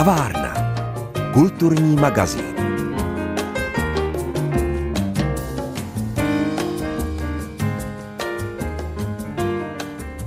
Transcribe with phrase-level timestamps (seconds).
[0.00, 0.54] Kavárna.
[1.32, 2.44] Kulturní magazín.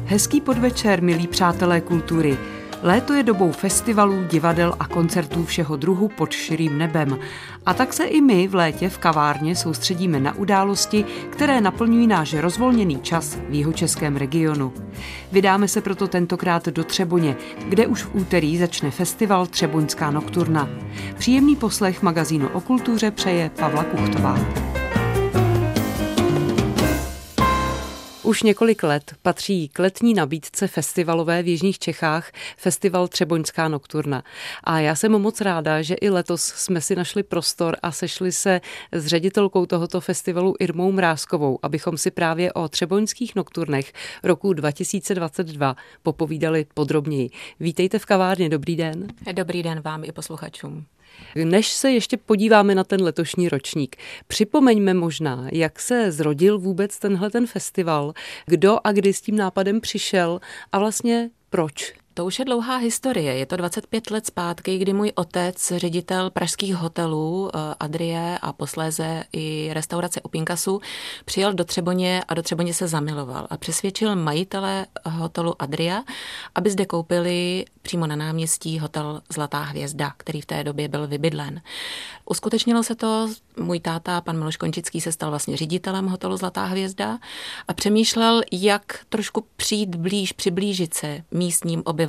[0.05, 2.37] Hezký podvečer, milí přátelé kultury.
[2.85, 7.19] Léto je dobou festivalů, divadel a koncertů všeho druhu pod širým nebem.
[7.65, 12.33] A tak se i my v létě v kavárně soustředíme na události, které naplňují náš
[12.33, 14.73] rozvolněný čas v jihočeském regionu.
[15.31, 17.35] Vydáme se proto tentokrát do Třeboně,
[17.69, 20.69] kde už v úterý začne festival Třeboňská nokturna.
[21.17, 24.39] Příjemný poslech magazínu o kultuře přeje Pavla Kuchtová.
[28.23, 34.23] Už několik let patří k letní nabídce festivalové v Jižních Čechách festival Třeboňská nokturna.
[34.63, 38.61] A já jsem moc ráda, že i letos jsme si našli prostor a sešli se
[38.91, 43.93] s ředitelkou tohoto festivalu Irmou Mrázkovou, abychom si právě o Třeboňských nokturnech
[44.23, 47.29] roku 2022 popovídali podrobněji.
[47.59, 49.07] Vítejte v kavárně, dobrý den.
[49.33, 50.85] Dobrý den vám i posluchačům.
[51.35, 53.95] Než se ještě podíváme na ten letošní ročník,
[54.27, 58.13] připomeňme možná, jak se zrodil vůbec tenhle ten festival,
[58.45, 60.39] kdo a kdy s tím nápadem přišel
[60.71, 62.02] a vlastně proč.
[62.15, 63.33] To už je dlouhá historie.
[63.33, 69.23] Je to 25 let zpátky, kdy můj otec, ředitel pražských hotelů eh, Adrie a posléze
[69.33, 70.81] i restaurace u Pinkasu,
[71.25, 76.03] přijel do Třeboně a do Třeboně se zamiloval a přesvědčil majitele hotelu Adria,
[76.55, 81.61] aby zde koupili přímo na náměstí hotel Zlatá hvězda, který v té době byl vybydlen.
[82.29, 87.19] Uskutečnilo se to, můj táta, pan Miloš Končický, se stal vlastně ředitelem hotelu Zlatá hvězda
[87.67, 92.02] a přemýšlel, jak trošku přijít blíž, přiblížit se místním obyvatelům.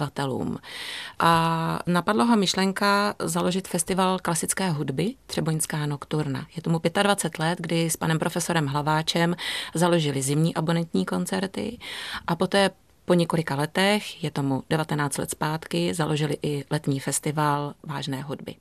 [1.19, 6.47] A napadlo ho myšlenka založit festival klasické hudby Třeboňská nokturna.
[6.57, 9.37] Je tomu 25 let, kdy s panem profesorem Hlaváčem
[9.75, 11.79] založili zimní abonentní koncerty
[12.27, 12.71] a poté
[13.05, 18.55] po několika letech, je tomu 19 let zpátky, založili i letní festival vážné hudby.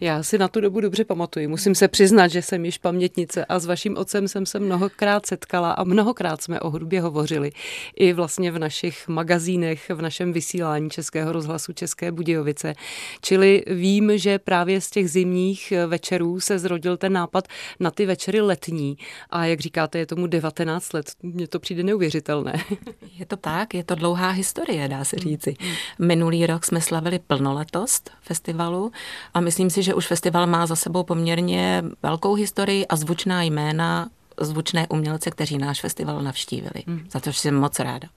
[0.00, 1.48] Já si na tu dobu dobře pamatuju.
[1.48, 5.72] Musím se přiznat, že jsem již pamětnice a s vaším otcem jsem se mnohokrát setkala
[5.72, 7.52] a mnohokrát jsme o hudbě hovořili.
[7.96, 12.74] I vlastně v našich magazínech, v našem vysílání Českého rozhlasu České Budějovice.
[13.20, 17.48] Čili vím, že právě z těch zimních večerů se zrodil ten nápad
[17.80, 18.96] na ty večery letní.
[19.30, 21.12] A jak říkáte, je tomu 19 let.
[21.22, 22.64] Mně to přijde neuvěřitelné.
[23.18, 25.56] Je to tak, je to dlouhá historie, dá se říci.
[25.98, 28.92] Minulý rok jsme slavili plnoletost festivalu
[29.34, 34.08] a myslím si, že už festival má za sebou poměrně velkou historii a zvučná jména
[34.40, 36.82] zvučné umělce, kteří náš festival navštívili.
[36.86, 37.06] Hmm.
[37.10, 38.08] Za to jsem moc ráda.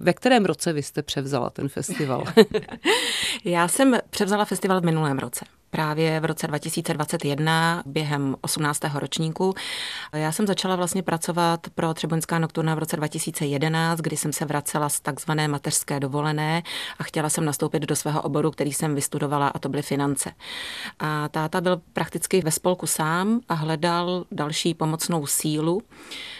[0.00, 2.24] Ve kterém roce vy jste převzala ten festival?
[3.44, 8.80] Já jsem převzala festival v minulém roce právě v roce 2021 během 18.
[8.94, 9.54] ročníku.
[10.12, 14.88] Já jsem začala vlastně pracovat pro Třeboňská nokturna v roce 2011, kdy jsem se vracela
[14.88, 16.62] z takzvané mateřské dovolené
[16.98, 20.32] a chtěla jsem nastoupit do svého oboru, který jsem vystudovala a to byly finance.
[20.98, 25.82] A táta byl prakticky ve spolku sám a hledal další pomocnou sílu,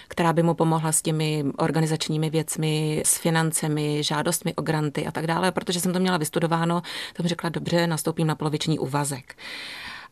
[0.09, 5.27] která by mu pomohla s těmi organizačními věcmi, s financemi, žádostmi o granty a tak
[5.27, 5.53] dále.
[5.53, 6.83] Protože jsem to měla vystudováno,
[7.17, 9.37] jsem řekla, dobře, nastoupím na poloviční úvazek.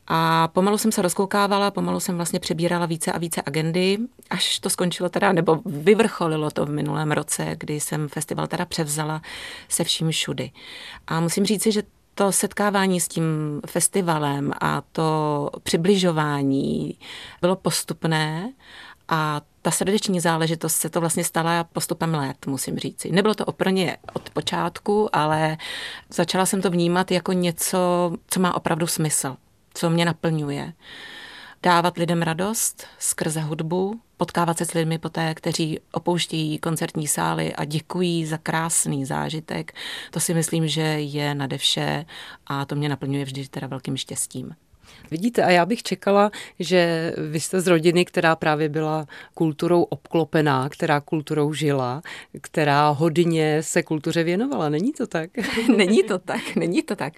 [0.06, 3.98] A pomalu jsem se rozkoukávala, pomalu jsem vlastně přebírala více a více agendy,
[4.30, 9.22] až to skončilo teda, nebo vyvrcholilo to v minulém roce, kdy jsem festival teda převzala
[9.68, 10.50] se vším všudy.
[11.06, 11.82] A musím říci, že
[12.14, 13.24] to setkávání s tím
[13.66, 16.98] festivalem a to přibližování
[17.40, 18.52] bylo postupné
[19.08, 23.12] a ta srdeční záležitost se to vlastně stala postupem let, musím říci.
[23.12, 25.56] Nebylo to oprně od počátku, ale
[26.10, 29.36] začala jsem to vnímat jako něco, co má opravdu smysl,
[29.74, 30.72] co mě naplňuje.
[31.62, 37.64] Dávat lidem radost skrze hudbu, potkávat se s lidmi poté, kteří opouštějí koncertní sály a
[37.64, 39.74] děkují za krásný zážitek,
[40.10, 42.04] to si myslím, že je nade vše
[42.46, 44.54] a to mě naplňuje vždy teda velkým štěstím.
[45.10, 50.68] Vidíte, a já bych čekala, že vy jste z rodiny, která právě byla kulturou obklopená,
[50.68, 52.02] která kulturou žila,
[52.40, 54.68] která hodně se kultuře věnovala.
[54.68, 55.30] Není to tak?
[55.76, 57.12] není to tak, není to tak.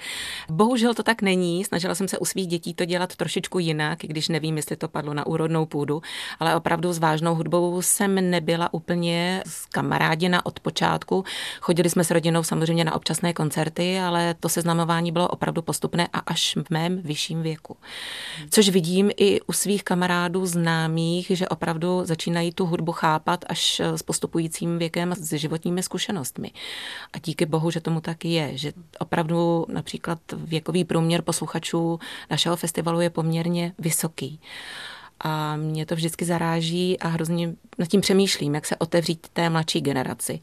[0.50, 1.64] Bohužel to tak není.
[1.64, 4.88] Snažila jsem se u svých dětí to dělat trošičku jinak, i když nevím, jestli to
[4.88, 6.02] padlo na úrodnou půdu,
[6.40, 11.24] ale opravdu s vážnou hudbou jsem nebyla úplně s kamaráděna od počátku.
[11.60, 16.18] Chodili jsme s rodinou samozřejmě na občasné koncerty, ale to seznamování bylo opravdu postupné a
[16.18, 17.65] až v mém vyšším věku.
[18.50, 24.02] Což vidím i u svých kamarádů známých, že opravdu začínají tu hudbu chápat až s
[24.02, 26.50] postupujícím věkem s životními zkušenostmi.
[27.12, 31.98] A díky bohu, že tomu tak je, že opravdu například věkový průměr posluchačů
[32.30, 34.40] našeho festivalu je poměrně vysoký.
[35.20, 39.80] A mě to vždycky zaráží a hrozně nad tím přemýšlím, jak se otevřít té mladší
[39.80, 40.40] generaci.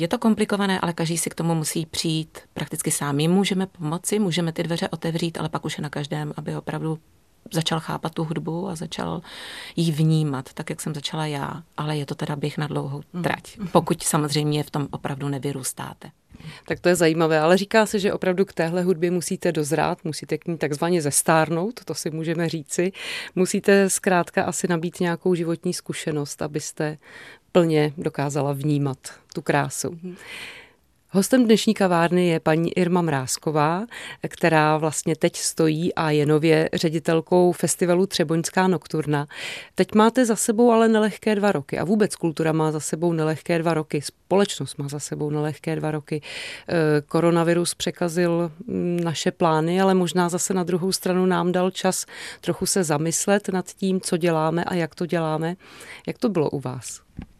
[0.00, 3.16] Je to komplikované, ale každý si k tomu musí přijít prakticky sám.
[3.16, 6.98] My můžeme pomoci, můžeme ty dveře otevřít, ale pak už je na každém, aby opravdu
[7.52, 9.20] začal chápat tu hudbu a začal
[9.76, 11.62] ji vnímat, tak jak jsem začala já.
[11.76, 13.22] Ale je to teda běh na dlouhou hmm.
[13.22, 16.10] trať, pokud samozřejmě v tom opravdu nevyrůstáte.
[16.66, 20.38] Tak to je zajímavé, ale říká se, že opravdu k téhle hudbě musíte dozrát, musíte
[20.38, 22.92] k ní takzvaně zestárnout, to si můžeme říci.
[23.34, 26.98] Musíte zkrátka asi nabít nějakou životní zkušenost, abyste
[27.52, 28.98] plně dokázala vnímat
[29.34, 29.98] tu krásu.
[31.12, 33.86] Hostem dnešní kavárny je paní Irma Mrázková,
[34.28, 39.26] která vlastně teď stojí a je nově ředitelkou festivalu Třeboňská nokturna.
[39.74, 43.58] Teď máte za sebou ale nelehké dva roky a vůbec kultura má za sebou nelehké
[43.58, 46.22] dva roky, společnost má za sebou nelehké dva roky.
[46.68, 52.06] Eh, koronavirus překazil mm, naše plány, ale možná zase na druhou stranu nám dal čas
[52.40, 55.56] trochu se zamyslet nad tím, co děláme a jak to děláme.
[56.06, 57.09] Jak to bylo u vás?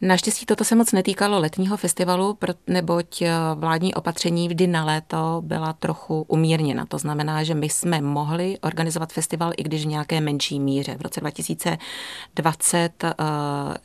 [0.00, 5.72] Naštěstí toto se moc netýkalo letního festivalu, neboť eh, vládní opatření vždy na léto byla
[5.72, 6.86] trochu umírněna.
[6.86, 10.96] To znamená, že my jsme mohli organizovat festival, i když v nějaké menší míře.
[10.98, 13.10] V roce 2020 uh,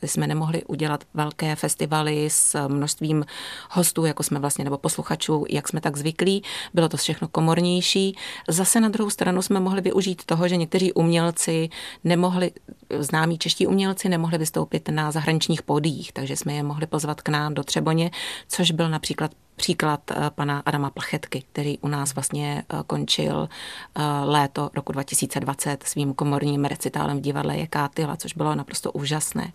[0.02, 3.24] eh, jsme nemohli udělat velké festivaly s množstvím
[3.70, 6.42] hostů, jako jsme vlastně, nebo posluchačů, jak jsme tak zvyklí.
[6.74, 8.16] Bylo to všechno komornější.
[8.48, 11.68] Zase na druhou stranu jsme mohli využít toho, že někteří umělci
[12.04, 12.52] nemohli,
[12.98, 17.28] známí čeští umělci nemohli vystoupit na zahraničních pódiích médiích, takže jsme je mohli pozvat k
[17.28, 18.10] nám do Třeboně,
[18.48, 24.02] což byl například příklad eh, pana Adama Plachetky, který u nás vlastně eh, končil eh,
[24.24, 29.52] léto roku 2020 svým komorním recitálem v divadle Jekátila, což bylo naprosto úžasné.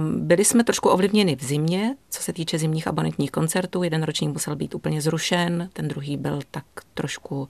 [0.00, 3.82] Byli jsme trošku ovlivněni v zimě, co se týče zimních abonentních koncertů.
[3.82, 6.64] Jeden ročník musel být úplně zrušen, ten druhý byl tak
[6.94, 7.48] trošku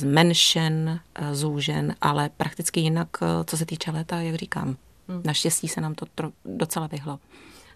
[0.00, 1.00] zmenšen,
[1.32, 3.08] zúžen, ale prakticky jinak,
[3.44, 4.76] co se týče léta, jak říkám,
[5.08, 5.22] Hmm.
[5.24, 7.18] Naštěstí se nám to tro, docela vyhlo.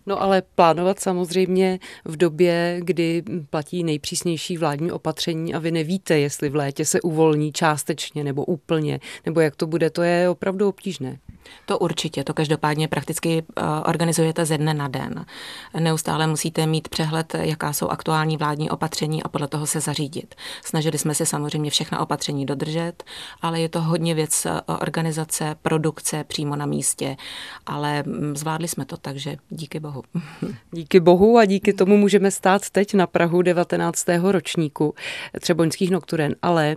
[0.06, 6.48] No ale plánovat samozřejmě v době, kdy platí nejpřísnější vládní opatření a vy nevíte, jestli
[6.48, 11.18] v létě se uvolní částečně nebo úplně, nebo jak to bude, to je opravdu obtížné.
[11.66, 15.26] To určitě, to každopádně prakticky eh, organizujete ze dne na den.
[15.78, 20.34] Neustále musíte mít přehled, jaká jsou aktuální vládní opatření a podle toho se zařídit.
[20.64, 23.04] Snažili jsme se samozřejmě všechna opatření dodržet,
[23.42, 27.16] ale je to hodně věc eh, organizace, produkce přímo na místě,
[27.66, 30.02] ale mm, zvládli jsme to, takže díky bohu.
[30.72, 34.04] Díky bohu a díky tomu můžeme stát teď na Prahu 19.
[34.22, 34.94] ročníku
[35.40, 36.76] Třeboňských nokturen, ale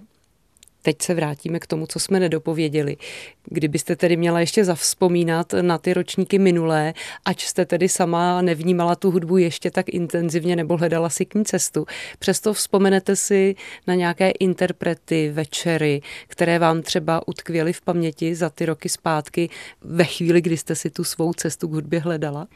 [0.81, 2.97] teď se vrátíme k tomu, co jsme nedopověděli.
[3.45, 6.93] Kdybyste tedy měla ještě zavzpomínat na ty ročníky minulé,
[7.25, 11.45] ať jste tedy sama nevnímala tu hudbu ještě tak intenzivně nebo hledala si k ní
[11.45, 11.85] cestu,
[12.19, 13.55] přesto vzpomenete si
[13.87, 19.49] na nějaké interprety, večery, které vám třeba utkvěly v paměti za ty roky zpátky
[19.81, 22.47] ve chvíli, kdy jste si tu svou cestu k hudbě hledala?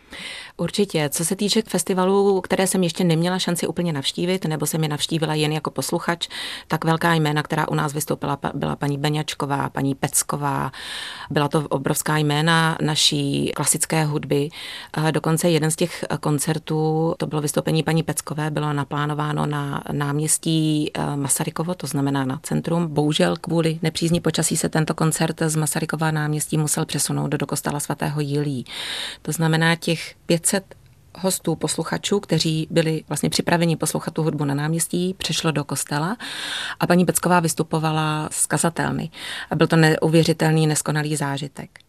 [0.57, 1.09] Určitě.
[1.09, 5.33] Co se týče festivalů, které jsem ještě neměla šanci úplně navštívit, nebo jsem je navštívila
[5.33, 6.27] jen jako posluchač,
[6.67, 8.14] tak velká jména, která u nás vystoupila,
[8.53, 10.71] byla paní Beňačková, paní Pecková,
[11.29, 14.49] byla to obrovská jména naší klasické hudby.
[15.11, 21.15] Dokonce jeden z těch koncertů, to bylo vystoupení paní Peckové, bylo naplánováno na náměstí eh,
[21.15, 22.87] Masarykovo, to znamená na centrum.
[22.87, 28.21] Bohužel kvůli nepřízní počasí se tento koncert z Masarykova náměstí musel přesunout do kostela svatého
[28.21, 28.65] Jilí.
[29.21, 30.75] To znamená těch 500
[31.19, 36.17] hostů, posluchačů, kteří byli vlastně připraveni poslouchat tu hudbu na náměstí, přešlo do kostela
[36.79, 39.09] a paní Becková vystupovala z kazatelny.
[39.49, 41.79] A byl to neuvěřitelný, neskonalý zážitek.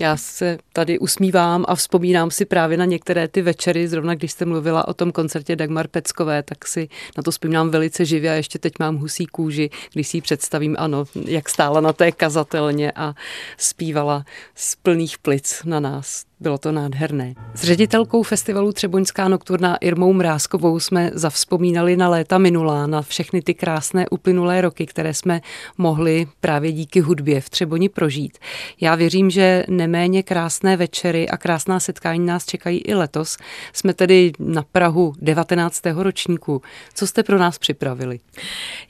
[0.00, 4.44] Já se tady usmívám a vzpomínám si právě na některé ty večery, zrovna když jste
[4.44, 8.58] mluvila o tom koncertě Dagmar Peckové, tak si na to vzpomínám velice živě a ještě
[8.58, 13.14] teď mám husí kůži, když si ji představím, ano, jak stála na té kazatelně a
[13.56, 16.24] zpívala z plných plic na nás.
[16.40, 17.34] Bylo to nádherné.
[17.54, 23.54] S ředitelkou festivalu Třeboňská nokturna Irmou Mrázkovou jsme zavzpomínali na léta minulá, na všechny ty
[23.54, 25.40] krásné uplynulé roky, které jsme
[25.78, 28.38] mohli právě díky hudbě v Třeboni prožít.
[28.80, 33.38] Já věřím, že neméně krásné večery a krásná setkání nás čekají i letos.
[33.72, 35.82] Jsme tedy na Prahu 19.
[35.96, 36.62] ročníku.
[36.94, 38.20] Co jste pro nás připravili?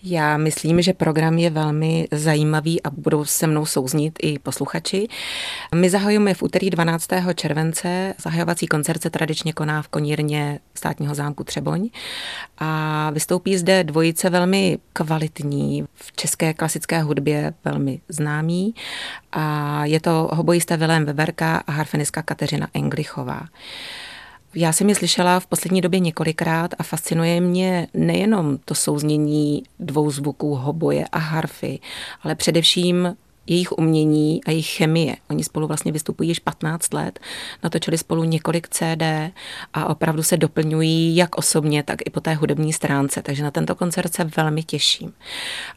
[0.02, 5.08] Já myslím, že program je velmi zajímavý a budou se mnou souznít i posluchači.
[5.74, 8.14] My zahajujeme v úterý 12 července.
[8.22, 11.88] Zahajovací koncert se tradičně koná v konírně státního zámku Třeboň
[12.58, 18.74] a vystoupí zde dvojice velmi kvalitní, v české klasické hudbě velmi známý
[19.32, 23.40] a je to hobojista Vilém Weberka a harfenistka Kateřina Englichová.
[24.54, 30.10] Já jsem je slyšela v poslední době několikrát a fascinuje mě nejenom to souznění dvou
[30.10, 31.78] zvuků hoboje a harfy,
[32.22, 35.16] ale především jejich umění a jejich chemie.
[35.30, 37.20] Oni spolu vlastně vystupují již 15 let,
[37.62, 39.02] natočili spolu několik CD
[39.74, 43.22] a opravdu se doplňují jak osobně, tak i po té hudební stránce.
[43.22, 45.12] Takže na tento koncert se velmi těším.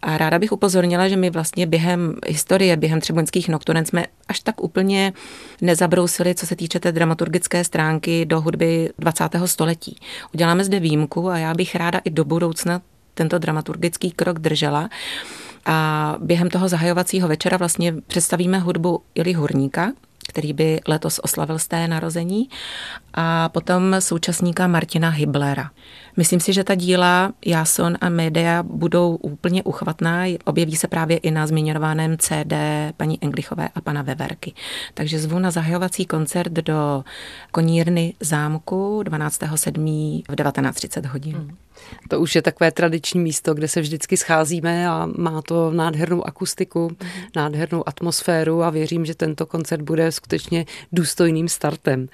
[0.01, 4.63] A ráda bych upozornila, že my vlastně během historie, během třeboňských nokturen jsme až tak
[4.63, 5.13] úplně
[5.62, 9.24] nezabrousili, co se týče té dramaturgické stránky do hudby 20.
[9.45, 10.00] století.
[10.34, 12.81] Uděláme zde výjimku a já bych ráda i do budoucna
[13.13, 14.89] tento dramaturgický krok držela.
[15.65, 19.91] A během toho zahajovacího večera vlastně představíme hudbu Ili Hurníka,
[20.27, 22.50] který by letos oslavil z té narození,
[23.13, 25.72] a potom současníka Martina Hiblera.
[26.17, 30.24] Myslím si, že ta díla Jason a Medea budou úplně uchvatná.
[30.45, 32.53] Objeví se právě i na zmiňovaném CD
[32.98, 34.53] paní Englichové a pana Veverky.
[34.93, 37.03] Takže zvu na zahajovací koncert do
[37.51, 40.24] konírny zámku 12.7.
[40.29, 41.36] v 19.30 hodin.
[41.36, 41.55] Hmm.
[42.10, 46.89] To už je takové tradiční místo, kde se vždycky scházíme a má to nádhernou akustiku,
[46.89, 47.08] mm.
[47.36, 52.08] nádhernou atmosféru a věřím, že tento koncert bude skutečně důstojným startem.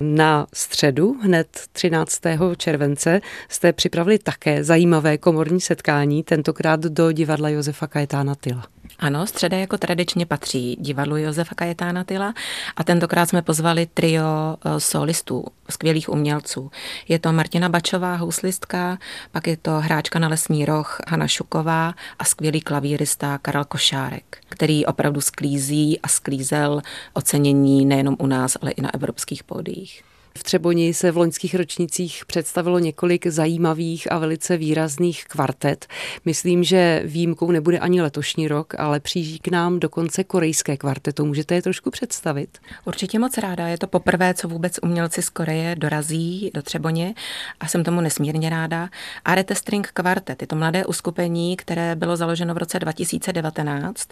[0.00, 2.20] Na středu, hned 13.
[2.56, 8.77] července, jste připravili také zajímavé komorní setkání, tentokrát do divadla Josefa Kajetána Tyla.
[8.98, 12.34] Ano, středa jako tradičně patří divadlu Josefa Kajetána Tyla
[12.76, 14.24] a tentokrát jsme pozvali trio
[14.64, 16.70] eh, solistů, skvělých umělců.
[17.08, 18.98] Je to Martina Bačová, houslistka,
[19.32, 24.86] pak je to hráčka na lesní roh Hana Šuková a skvělý klavírista Karel Košárek, který
[24.86, 30.07] opravdu sklízí a sklízel ocenění nejenom u nás, ale i na evropských pódiích.
[30.38, 35.86] V Třeboni se v loňských ročnicích představilo několik zajímavých a velice výrazných kvartet.
[36.24, 41.24] Myslím, že výjimkou nebude ani letošní rok, ale přijíždí k nám dokonce korejské kvarteto.
[41.24, 42.58] Můžete je trošku představit?
[42.84, 43.66] Určitě moc ráda.
[43.66, 47.14] Je to poprvé, co vůbec umělci z Koreje dorazí do Třeboně
[47.60, 48.88] a jsem tomu nesmírně ráda.
[49.24, 54.08] Arete String Quartet je to mladé uskupení, které bylo založeno v roce 2019.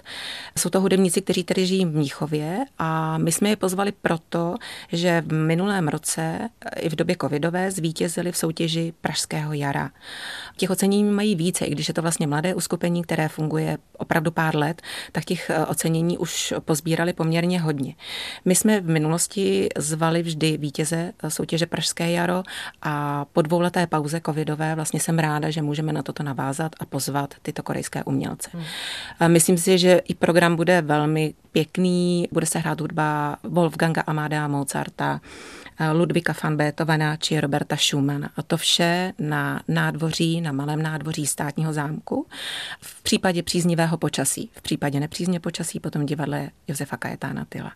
[0.59, 4.54] Jsou to hudebníci, kteří tedy žijí v Mnichově a my jsme je pozvali proto,
[4.92, 6.49] že v minulém roce roce
[6.80, 9.90] i v době covidové zvítězili v soutěži Pražského jara.
[10.56, 14.56] Těch ocenění mají více, i když je to vlastně mladé uskupení, které funguje opravdu pár
[14.56, 14.82] let,
[15.12, 17.94] tak těch eh, ocenění už pozbírali poměrně hodně.
[18.44, 22.42] My jsme v minulosti zvali vždy vítěze eh, soutěže Pražské jaro
[22.82, 27.35] a po dvouleté pauze covidové vlastně jsem ráda, že můžeme na toto navázat a pozvat
[27.42, 28.50] tyto korejské umělce.
[28.52, 29.32] Hmm.
[29.32, 35.20] Myslím si, že i program bude velmi pěkný, bude se hrát hudba Wolfganga Amadea Mozarta,
[35.92, 38.30] Ludvika van Beethovena či Roberta Schumana.
[38.36, 42.26] A to vše na nádvoří, na malém nádvoří státního zámku.
[42.80, 47.72] V případě příznivého počasí, v případě nepřízně počasí potom divadle Josefa Kajetána Tyla.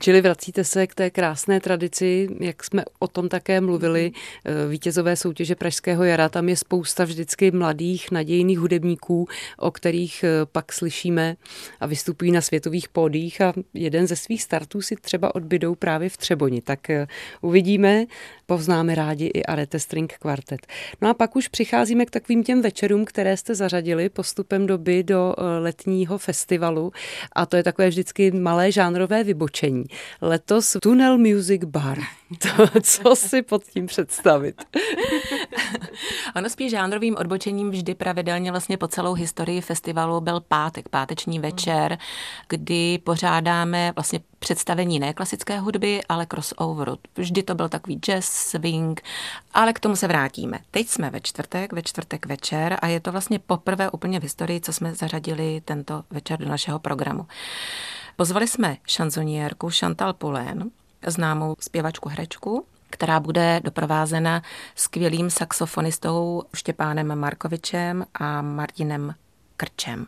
[0.00, 4.12] Čili vracíte se k té krásné tradici, jak jsme o tom také mluvili,
[4.44, 6.28] eh, vítězové soutěže Pražského jara.
[6.28, 11.36] Tam je spousta vždycky mladých, nadějných hudebníků, o kterých eh, pak slyšíme
[11.80, 16.16] a vystupují na světových pódích a jeden ze svých startů si třeba odbydou právě v
[16.16, 16.60] Třeboni.
[16.60, 17.06] Tak eh,
[17.40, 18.04] uvidíme,
[18.46, 20.66] poznáme rádi i Arete String Quartet.
[21.00, 25.34] No a pak už přicházíme k takovým těm večerům, které jste zařadili postupem doby do
[25.58, 26.92] letního festivalu
[27.32, 29.84] a to je takové vždycky malé žánrové vybočení cvičení.
[30.20, 31.98] Letos Tunnel Music Bar.
[32.38, 34.62] To, co si pod tím představit?
[36.36, 41.98] ono spíš žánrovým odbočením vždy pravidelně vlastně po celou historii festivalu byl pátek, páteční večer,
[42.48, 46.96] kdy pořádáme vlastně představení ne klasické hudby, ale crossoveru.
[47.16, 49.02] Vždy to byl takový jazz, swing,
[49.54, 50.58] ale k tomu se vrátíme.
[50.70, 54.60] Teď jsme ve čtvrtek, ve čtvrtek večer a je to vlastně poprvé úplně v historii,
[54.60, 57.26] co jsme zařadili tento večer do našeho programu.
[58.20, 60.70] Pozvali jsme šanzoniérku Chantal Polen,
[61.06, 64.42] známou zpěvačku herečku, která bude doprovázena
[64.74, 69.14] skvělým saxofonistou Štěpánem Markovičem a Martinem
[69.56, 70.06] Krčem.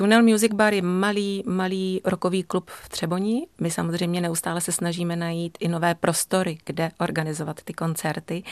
[0.00, 3.46] Tunnel Music Bar je malý, malý rokový klub v Třeboni.
[3.60, 8.42] My samozřejmě neustále se snažíme najít i nové prostory, kde organizovat ty koncerty.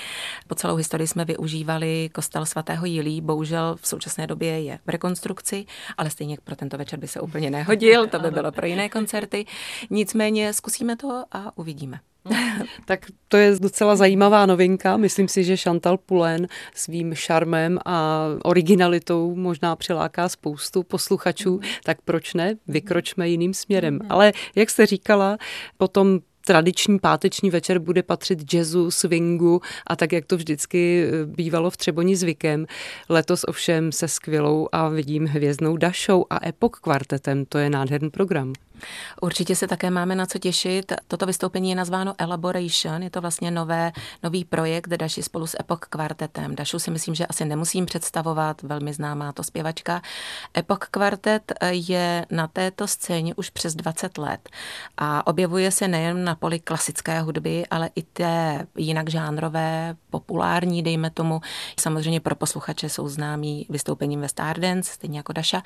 [0.47, 5.67] Po celou historii jsme využívali kostel svatého Jilí, bohužel v současné době je v rekonstrukci,
[5.97, 9.47] ale stejně pro tento večer by se úplně nehodil, to by bylo pro jiné koncerty.
[9.90, 12.00] Nicméně zkusíme to a uvidíme.
[12.85, 14.97] tak to je docela zajímavá novinka.
[14.97, 21.61] Myslím si, že Chantal Poulain svým šarmem a originalitou možná přiláká spoustu posluchačů, mm.
[21.85, 22.54] tak proč ne?
[22.68, 23.94] Vykročme jiným směrem.
[23.94, 24.06] Mm.
[24.08, 25.38] Ale jak jste říkala,
[25.76, 31.70] potom tradiční páteční večer bude patřit jazzu, swingu a tak, jak to vždycky eh, bývalo
[31.70, 32.66] v Třeboni zvykem.
[33.08, 37.44] Letos ovšem se skvělou a vidím hvězdnou Dašou a Epok kvartetem.
[37.44, 38.52] To je nádherný program.
[39.20, 40.92] Určitě se také máme na co těšit.
[41.08, 43.92] Toto vystoupení je nazváno Elaboration, je to vlastně nové,
[44.23, 46.54] nový projekt Daši spolu s Epoch kvartetem.
[46.56, 50.02] Dašu si myslím, že asi nemusím představovat, velmi známá to zpěvačka.
[50.58, 54.49] Epoch kvartet je na této scéně už přes 20 let
[54.97, 61.11] a objevuje se nejen na poli klasické hudby, ale i té jinak žánrové, populární, dejme
[61.11, 61.40] tomu.
[61.80, 65.62] Samozřejmě pro posluchače jsou známí vystoupením ve Stardance, stejně jako Daša.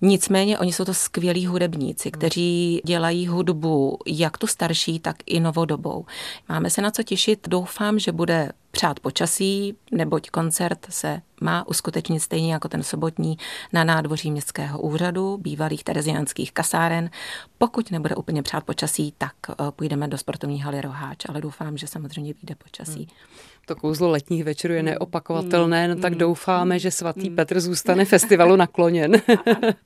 [0.00, 2.41] Nicméně oni jsou to skvělí hudebníci, kteří
[2.84, 6.06] dělají hudbu jak tu starší, tak i novodobou.
[6.48, 7.48] Máme se na co těšit.
[7.48, 13.38] Doufám, že bude přát počasí, neboť koncert se má uskutečnit stejně jako ten sobotní
[13.72, 17.10] na nádvoří městského úřadu, bývalých tereziánských kasáren.
[17.58, 21.86] Pokud nebude úplně přát počasí, tak eh, půjdeme do sportovní haly Roháč, ale doufám, že
[21.86, 23.08] samozřejmě vyjde počasí.
[23.10, 28.56] Hmm to kouzlo letních večerů je neopakovatelné, no tak doufáme, že svatý Petr zůstane festivalu
[28.56, 29.12] nakloněn.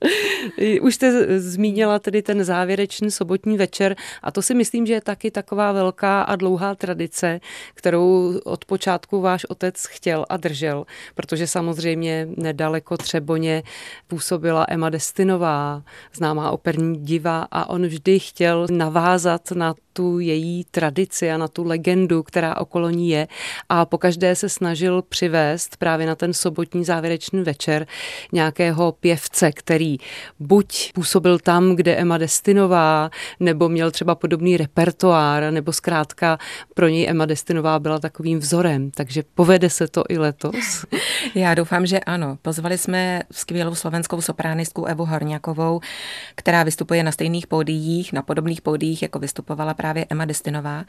[0.81, 5.31] Už jste zmínila tedy ten závěrečný sobotní večer a to si myslím, že je taky
[5.31, 7.39] taková velká a dlouhá tradice,
[7.73, 13.63] kterou od počátku váš otec chtěl a držel, protože samozřejmě nedaleko Třeboně
[14.07, 21.31] působila Emma Destinová, známá operní diva a on vždy chtěl navázat na tu její tradici
[21.31, 23.27] a na tu legendu, která okolo ní je
[23.69, 27.87] a pokaždé se snažil přivést právě na ten sobotní závěrečný večer
[28.31, 29.97] nějakého pěvce, který
[30.39, 36.37] buď působil tam, kde Emma Destinová, nebo měl třeba podobný repertoár, nebo zkrátka
[36.73, 38.66] pro něj Emma Destinová byla takovým vzorem.
[38.95, 40.85] Takže povede se to i letos?
[41.35, 42.37] Já doufám, že ano.
[42.41, 45.79] Pozvali jsme skvělou slovenskou sopranistku Evu Horňakovou,
[46.35, 50.85] která vystupuje na stejných pódiích, na podobných pódiích, jako vystupovala právě Emma Destinová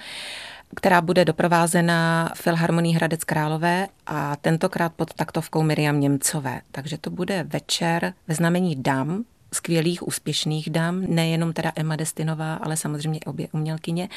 [0.76, 6.60] která bude doprovázena Filharmonií Hradec Králové a tentokrát pod taktovkou Miriam Němcové.
[6.72, 12.76] Takže to bude večer ve znamení dam, skvělých, úspěšných dam, nejenom teda Emma Destinová, ale
[12.76, 14.08] samozřejmě obě umělkyně.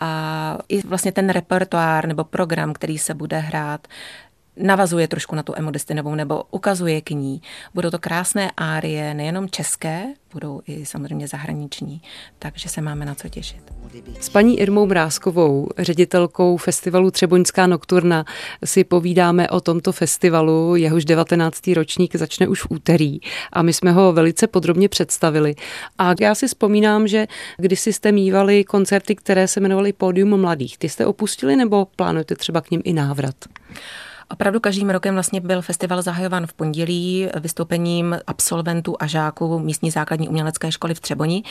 [0.00, 3.88] A i vlastně ten repertoár nebo program, který se bude hrát,
[4.58, 7.42] navazuje trošku na tu Emu Destinovou nebo ukazuje k ní.
[7.74, 12.02] Budou to krásné árie, nejenom české, budou i samozřejmě zahraniční,
[12.38, 13.62] takže se máme na co těšit.
[14.20, 18.24] S paní Irmou Mrázkovou, ředitelkou festivalu Třeboňská nokturna,
[18.64, 20.76] si povídáme o tomto festivalu.
[20.76, 21.66] Jehož 19.
[21.66, 23.18] ročník začne už v úterý
[23.52, 25.54] a my jsme ho velice podrobně představili.
[25.98, 30.88] A já si vzpomínám, že když jste mývali koncerty, které se jmenovaly Pódium mladých, ty
[30.88, 33.34] jste opustili nebo plánujete třeba k ním i návrat?
[34.30, 40.28] Opravdu každým rokem vlastně byl festival zahajován v pondělí vystoupením absolventů a žáků místní základní
[40.28, 41.42] umělecké školy v Třeboni.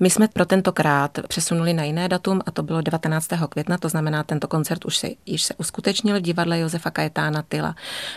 [0.00, 3.28] My jsme pro tentokrát přesunuli na jiné datum a to bylo 19.
[3.48, 7.74] května, to znamená, tento koncert už se, již se uskutečnil v divadle Josefa Kajetána Tyla.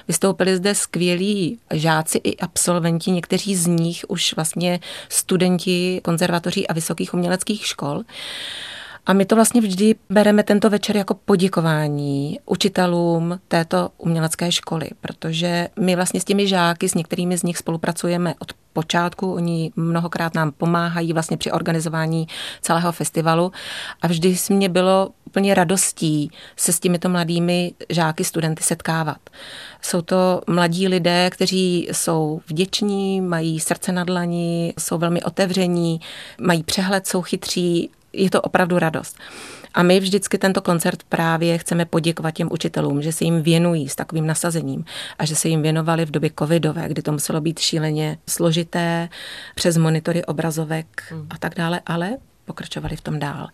[0.08, 7.14] Vystoupili zde skvělí žáci i absolventi, někteří z nich už vlastně studenti konzervatoří a vysokých
[7.14, 8.04] uměleckých škol.
[9.06, 15.68] A my to vlastně vždy bereme tento večer jako poděkování učitelům této umělecké školy, protože
[15.80, 20.52] my vlastně s těmi žáky, s některými z nich spolupracujeme od počátku, oni mnohokrát nám
[20.52, 22.28] pomáhají vlastně při organizování
[22.62, 23.52] celého festivalu
[24.02, 29.18] a vždy mě bylo úplně radostí se s těmito mladými žáky, studenty setkávat.
[29.82, 36.00] Jsou to mladí lidé, kteří jsou vděční, mají srdce na dlani, jsou velmi otevření,
[36.42, 39.18] mají přehled, jsou chytří je to opravdu radost.
[39.74, 43.96] A my vždycky tento koncert právě chceme poděkovat těm učitelům, že se jim věnují s
[43.96, 44.86] takovým nasazením
[45.20, 49.10] a že se jim věnovali v době covidové, kdy to muselo být šíleně složité
[49.56, 51.28] přes monitory obrazovek hmm.
[51.30, 53.48] a tak dále, ale pokračovali v tom dál.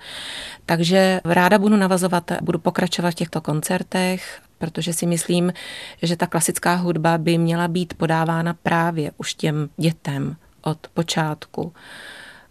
[0.66, 5.54] Takže ráda budu navazovat, budu pokračovat v těchto koncertech, protože si myslím,
[6.02, 11.74] že ta klasická hudba by měla být podávána právě už těm dětem od počátku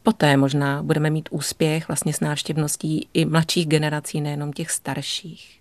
[0.02, 5.60] poté možná budeme mít úspěch vlastně s návštěvností i mladších generací, nejenom těch starších.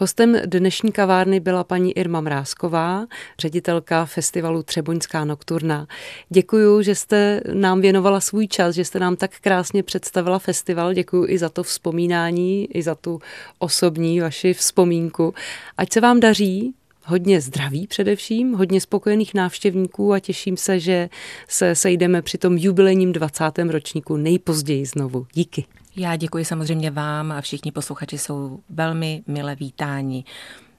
[0.00, 3.06] Hostem dnešní kavárny byla paní Irma Mrázková,
[3.38, 5.86] ředitelka festivalu Třeboňská nokturna.
[6.28, 10.94] Děkuji, že jste nám věnovala svůj čas, že jste nám tak krásně představila festival.
[10.94, 13.20] Děkuji i za to vzpomínání, i za tu
[13.58, 15.34] osobní vaši vzpomínku.
[15.76, 16.74] Ať se vám daří,
[17.08, 21.08] hodně zdraví především, hodně spokojených návštěvníků a těším se, že
[21.48, 23.44] se sejdeme při tom jubilejním 20.
[23.58, 25.26] ročníku nejpozději znovu.
[25.32, 25.64] Díky.
[25.96, 30.24] Já děkuji samozřejmě vám a všichni posluchači jsou velmi mile vítáni.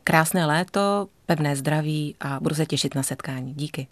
[0.04, 3.54] Krásné léto, pevné zdraví a budu se těšit na setkání.
[3.54, 3.88] Díky.